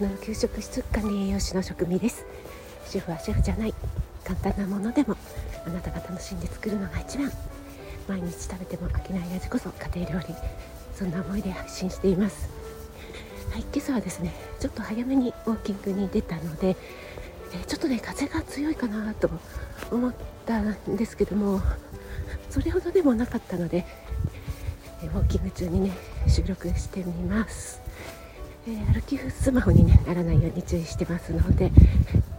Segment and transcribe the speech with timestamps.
[0.00, 2.24] の給食室管理栄養士の職味です。
[2.88, 3.74] 主婦はシェフじゃない。
[4.24, 5.16] 簡単なものでも
[5.66, 7.32] あなたが楽しんで作るのが一番。
[8.06, 10.34] 毎日食べても飽きない味こそ家庭料理。
[10.94, 12.48] そんな思いで配信しています。
[13.50, 16.76] はい今朝はですねちょっと早めにウォーキングに出たので、
[17.54, 19.30] えちょっとね風が強いかなと
[19.90, 20.14] 思っ
[20.46, 21.60] たんですけども
[22.50, 23.84] それほどでもなかったので、
[25.02, 25.92] ウォーキング中にね
[26.28, 27.87] 収録してみます。
[28.68, 31.72] えー、歩きスマホに、ね、ならないように注意してますので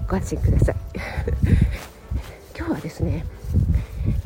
[0.07, 0.75] ご安心ください。
[2.55, 3.25] 今日はですね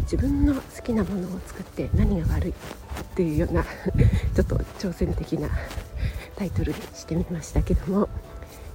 [0.01, 2.53] 自分の好きなものを作って何が悪いっ
[3.15, 5.47] ていうようなちょっと挑戦的な
[6.35, 8.09] タイトルにしてみましたけども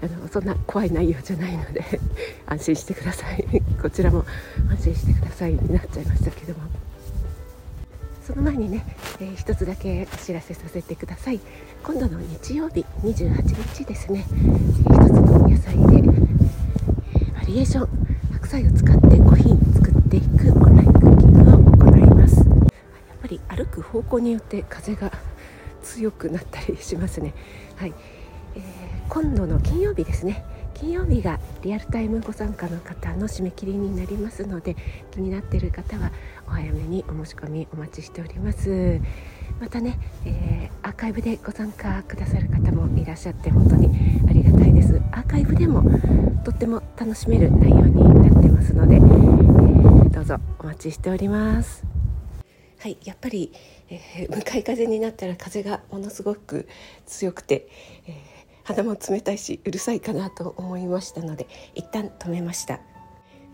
[0.03, 1.85] あのそんな怖い内容じゃないので
[2.47, 3.45] 安心してください。
[3.83, 4.25] こちらも
[4.71, 6.68] 安心してくださいになっちゃいましたけども
[8.39, 8.85] の前にね、
[9.21, 11.41] えー、一つだけお知らせさせてください。
[11.83, 17.89] 今度の日曜日28日ですね、えー、一つの野菜で、えー、バリエーション
[18.33, 22.37] 白菜を使って5品作っていくオンラインクッキングを行います。
[22.39, 22.47] やっ
[23.21, 25.11] ぱり歩く方向によって風が
[25.83, 27.35] 強くなったりしますね。
[27.75, 27.95] はい、
[28.55, 28.63] えー、
[29.09, 30.45] 今度の金曜日ですね。
[30.81, 34.77] 金曜日がリアルタイムご参加の方の締め切りになりますので
[35.11, 36.13] 気になっている方は
[36.47, 39.01] お早めにお申し込みお待ちしております。
[39.61, 43.89] またね、えー、アーカイブでご参加くださる方もいらっしゃって本当に
[44.29, 45.03] ありがたいです。
[45.11, 45.83] アーカイブでも
[46.45, 51.83] とっても楽しめる内容になってますので、えー、どうぞお待ちしております。
[52.79, 53.53] はいやっぱり、
[53.91, 56.69] えー、向かい風になったら風がものすごく
[57.05, 57.69] 強くて、
[58.07, 58.38] えー
[58.69, 62.81] 肌も冷たいしうるさいかなと思いましたので一旦止めました。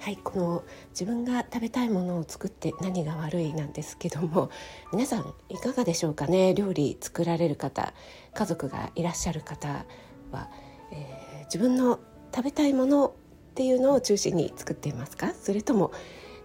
[0.00, 4.50] はいこの自分が食べたいものを作って何が悪いなんですけども
[4.92, 6.52] 皆さんいかがでしょうかね？
[6.52, 7.94] 料理作られる方
[8.34, 9.86] 家族がいらっしゃる方
[10.32, 10.50] は、
[10.90, 12.00] えー、自分の
[12.34, 13.12] 食べたいものっ
[13.54, 15.32] ていうのを中心に作っていますか？
[15.32, 15.92] それとも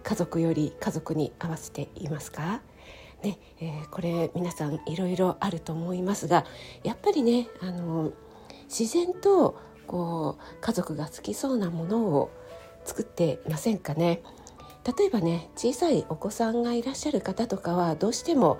[0.04, 2.62] 家族より家族に合わせていますか？
[3.24, 6.46] ねえー、これ皆さんいろいろあると思いますが
[6.84, 8.12] やっぱりねあの
[8.70, 12.30] 自然とこう家族が好きそうなものを
[12.84, 14.22] 作ってませんかね。
[14.98, 18.58] 例えばね小さいお子さんがいらっしゃる方とかはどうしても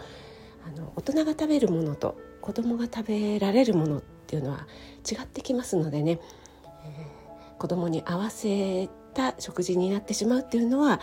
[0.67, 4.67] あの大人が食べるものと子供が食べられるものっていうのは
[5.11, 6.21] 違ってきますのでね、
[6.85, 11.01] えー、子供に合わせた食事になってしまうっていうのは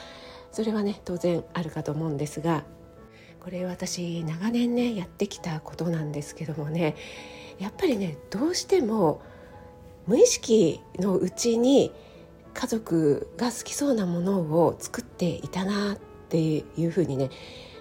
[0.51, 2.63] それはね当然あるかと思うんですが
[3.40, 6.96] これ私長年ねやってきたことなんですけどもね
[7.59, 9.22] やっぱりねどうしても
[10.07, 11.91] 無意識のうちに
[12.53, 15.97] 家族が好きそうなものを作っていたなっ
[16.29, 17.29] ていうふうにね、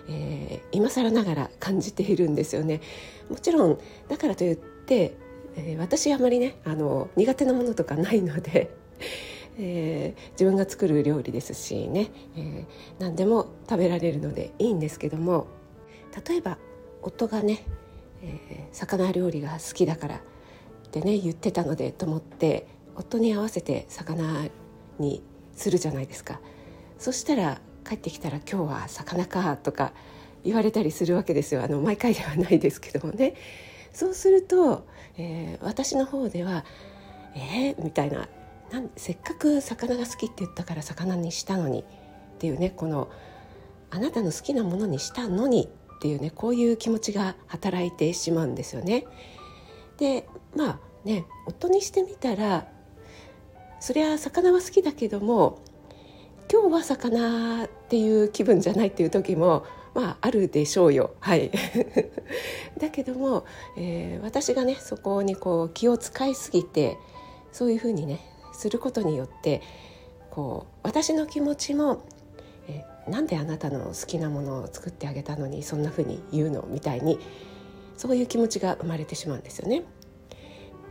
[0.09, 2.81] えー、今更ながら感じているんですよね。
[3.31, 3.79] もちろん
[4.09, 5.17] だからといって、
[5.57, 8.75] えー、私あまりねあの苦手なものとかないので。
[9.59, 12.65] えー、自分が作る料理ですしね、えー、
[12.99, 15.47] 何でも食べられるのでいいんですけども
[16.29, 16.59] 例えば
[17.01, 17.65] 夫がね
[18.27, 20.21] えー、魚料理が好きだからっ
[20.91, 24.49] てね言ってたのでと思って夫に合わせて魚
[24.99, 25.23] に
[25.55, 26.41] するじゃないですか。
[26.99, 29.93] そしたら帰ってきたら「今日は魚か」とか
[30.45, 31.63] 言われたりするわけですよ。
[31.63, 33.35] あの毎回ではないですけどもね。
[33.93, 34.87] そうすると、
[35.17, 36.65] えー、私の方では
[37.35, 38.29] 「えー?」みたいな。
[38.71, 41.85] なんせっかく魚が好きって言ったから魚にしたのにっ
[42.39, 43.09] ていうねこの
[43.91, 49.07] あなたの好きなものにしたのにっていうねこういう気持ちが働いてしまうんですよね。
[49.99, 52.69] でまあね夫にしてみたら
[53.81, 55.59] そりゃ魚は好きだけども
[56.53, 59.65] 今日は魚っていう気分じゃないっていう時も
[59.95, 61.51] まああるでしょうよはい
[62.79, 63.45] だけども、
[63.77, 66.99] えー、私がねそこにこう気を使いすぎて
[67.53, 68.21] そういうふうにね
[68.53, 69.63] することによって
[70.31, 72.03] こう私の気持ちも
[72.69, 77.19] えなんであなたの好きなものを作ってあげたのにそんな風に言うのみたいに
[77.97, 79.85] そういう気持ちが生まれてしまうんですよね。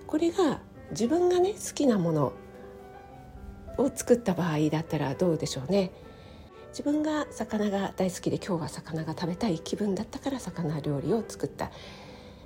[0.08, 2.34] これが自分がね好きなもの
[3.78, 5.92] を作った場合だったらどうでしょうね。
[6.70, 11.72] 自分が魚が大好きで今日は魚が食べたい気分だったから魚料理を作った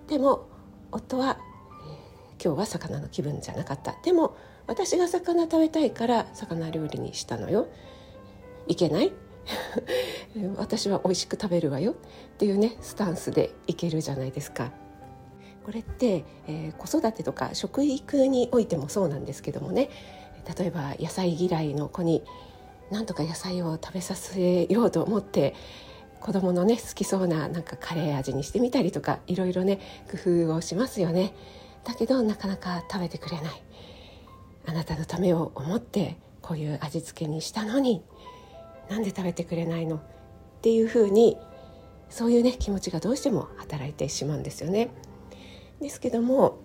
[0.07, 0.47] でも
[0.91, 1.39] 夫は、
[2.43, 4.37] 今日は魚の気分じゃなかったでも
[4.67, 7.69] 私が魚食べたいから魚料理にしたのよ
[8.67, 9.11] いけない
[10.57, 11.95] 私は美味しく食べるわよっ
[12.37, 14.71] ていうねスタンスでいけるじゃないですか。
[15.65, 19.89] これって、えー、子育てとか食育においてもそうなんですけどもね
[20.57, 22.23] 例えば野菜嫌いの子に
[22.89, 25.53] なんとか野菜を食べさせようと思って
[26.19, 29.79] 子供のね好きそうななんかカレー味にしてみたりとかいろいろね
[30.09, 31.33] 工夫をしますよね。
[31.83, 33.63] だけどなかなか食べてくれない。
[34.65, 38.03] あなたのためを思ってこういう味付けにしたのに
[38.89, 39.97] なんで食べてくれないの？
[39.97, 39.99] っ
[40.61, 41.37] ていうふうに
[42.09, 44.89] そういうね気持ちがどうしても働いてしまうんですよね。
[45.79, 46.57] ですけども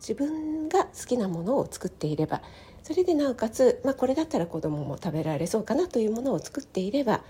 [0.00, 2.42] 自分が好きなものを作っていれば
[2.82, 7.22] それでなおかつ、まあ、これだったら子供もも食べられそうかなというものを作っていれば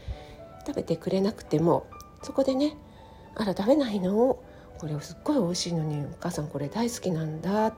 [0.66, 1.86] 食べてくれなくても
[2.22, 2.76] そこでね
[3.36, 4.38] 「あら食べないの？
[4.78, 7.74] これすっごい美味しいのにお母さんこれ大好きなんだ」っ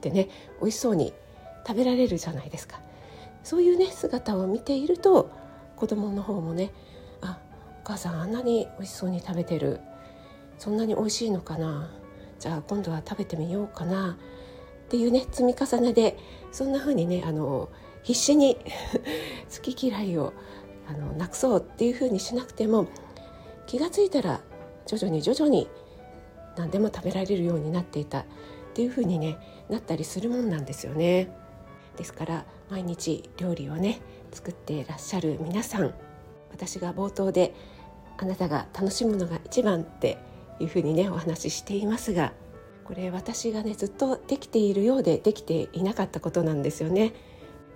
[0.00, 0.28] てね
[0.60, 1.12] 美味しそうに
[1.66, 2.80] 食べられるじゃないですか。
[3.44, 5.30] そういうね姿を見ていると
[5.78, 6.70] 子供の方もね
[7.22, 7.38] 「あ
[7.84, 9.80] お母さんあんなに美味しそうに食べてる。
[10.58, 11.88] そんなに美味しいのかな。
[12.40, 14.18] じゃあ今度は食べてみようかな」
[14.86, 16.16] っていうね積み重ねで
[16.50, 17.68] そんな風にねあの
[18.02, 18.56] 必死に
[19.54, 20.32] 好き嫌いを
[20.88, 22.86] あのなくそうっていう風にしなくても
[23.66, 24.40] 気が付いたら
[24.86, 25.68] 徐々に徐々に
[26.56, 28.24] 何でも食べられるようになっていた。
[28.68, 29.36] っていう風にね
[29.68, 31.28] なったりするもんなんですよね。
[31.96, 35.94] ですから毎日料理をね作っていらっしゃる皆さん
[36.50, 37.54] 私が冒頭で
[38.16, 40.18] あなたが楽しむのが一番って
[40.60, 42.32] いうふうにねお話ししていますが
[42.84, 47.12] これ私がねずっとできているようでできていなかったことなんですよね。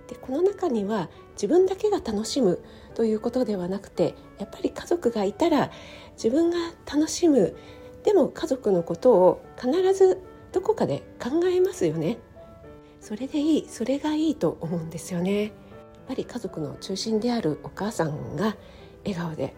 [0.07, 2.61] でこの中には自分だけが楽しむ
[2.93, 5.71] ということではなくてやっぱり家族がいたら
[6.15, 7.55] 自分が楽しむ
[8.03, 10.21] でも家族のことを必ず
[10.51, 12.17] どこかで考えますよね。
[12.99, 15.53] それでいいそれがいいと思うんですよね。
[16.03, 18.57] やっぱり家族の中心であるお母さんが
[19.05, 19.55] 笑顔で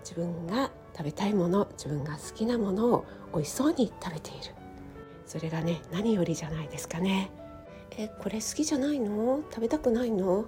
[0.00, 4.54] 自分が食べたいもの自分が好きなものを美味しそうに食べている。
[5.26, 7.30] それがね何よりじゃないですかね。
[7.96, 9.42] えこれ好きじゃないの？
[9.50, 10.44] 食べたくないの？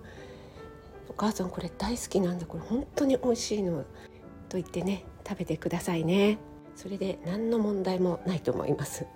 [1.08, 2.44] お母さんこれ大好きなんだ。
[2.44, 3.84] これ本当に美味しいの。
[4.50, 6.36] と言ってね食べてくださいね。
[6.76, 9.06] それで何の問題もないと思います。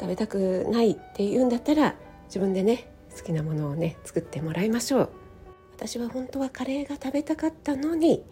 [0.00, 1.94] 食べたくないって言うんだったら
[2.26, 5.10] 自分でね好きなものをね作ってもらいましょう。
[5.76, 8.22] 私は本当はカレーが食べたかったのに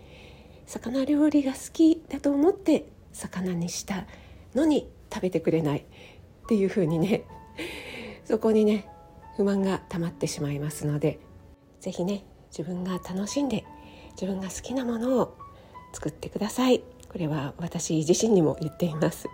[0.66, 4.06] 魚料理が好きだと思って魚にした
[4.54, 5.78] のに食べてくれない。
[5.78, 7.24] っていう風にね
[8.24, 8.86] そこにね
[9.36, 11.18] 不満が溜まってしまいますので
[11.80, 13.64] 是非ね自分が楽しんで
[14.12, 15.36] 自分が好きなものを
[15.92, 16.82] 作ってください。
[17.08, 19.28] これは私自身にも言っています。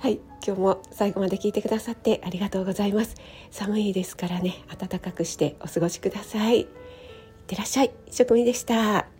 [0.00, 3.16] はい今日も最後まで聞いてくださってありがとうございます。
[3.50, 6.60] 寒いですからね暖かくしてお過ごしください。
[6.60, 6.66] いっ
[7.46, 7.90] てらっしゃい。
[8.10, 9.19] 職人でした。